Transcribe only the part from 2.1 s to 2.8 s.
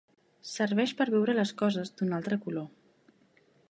altre color.